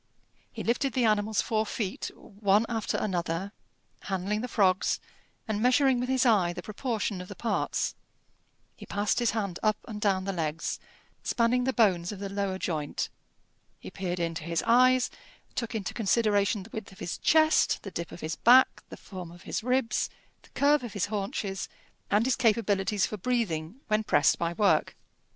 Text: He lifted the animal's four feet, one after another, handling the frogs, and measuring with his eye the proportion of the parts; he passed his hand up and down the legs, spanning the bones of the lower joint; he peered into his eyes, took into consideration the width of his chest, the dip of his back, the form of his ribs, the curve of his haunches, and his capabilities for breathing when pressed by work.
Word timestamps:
He 0.51 0.63
lifted 0.63 0.93
the 0.93 1.05
animal's 1.05 1.43
four 1.43 1.63
feet, 1.63 2.09
one 2.15 2.65
after 2.67 2.97
another, 2.97 3.51
handling 4.05 4.41
the 4.41 4.47
frogs, 4.47 4.99
and 5.47 5.61
measuring 5.61 5.99
with 5.99 6.09
his 6.09 6.25
eye 6.25 6.53
the 6.53 6.63
proportion 6.63 7.21
of 7.21 7.27
the 7.27 7.35
parts; 7.35 7.93
he 8.75 8.87
passed 8.87 9.19
his 9.19 9.29
hand 9.29 9.59
up 9.61 9.77
and 9.87 10.01
down 10.01 10.23
the 10.23 10.33
legs, 10.33 10.79
spanning 11.21 11.65
the 11.65 11.71
bones 11.71 12.11
of 12.11 12.17
the 12.17 12.29
lower 12.29 12.57
joint; 12.57 13.09
he 13.77 13.91
peered 13.91 14.19
into 14.19 14.43
his 14.43 14.63
eyes, 14.65 15.11
took 15.53 15.75
into 15.75 15.93
consideration 15.93 16.63
the 16.63 16.71
width 16.73 16.91
of 16.91 16.97
his 16.97 17.19
chest, 17.19 17.83
the 17.83 17.91
dip 17.91 18.11
of 18.11 18.21
his 18.21 18.35
back, 18.35 18.81
the 18.89 18.97
form 18.97 19.29
of 19.31 19.43
his 19.43 19.61
ribs, 19.63 20.09
the 20.41 20.49
curve 20.55 20.83
of 20.83 20.93
his 20.93 21.05
haunches, 21.13 21.69
and 22.09 22.25
his 22.25 22.35
capabilities 22.35 23.05
for 23.05 23.17
breathing 23.17 23.81
when 23.87 24.03
pressed 24.03 24.39
by 24.39 24.51
work. 24.53 24.95